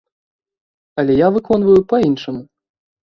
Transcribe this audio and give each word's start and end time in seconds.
Але 1.03 1.19
я 1.19 1.27
выконваю 1.35 1.77
па-іншаму. 1.93 2.43